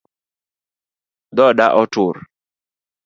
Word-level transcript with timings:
Dhoda 1.35 1.67
otur 1.81 2.15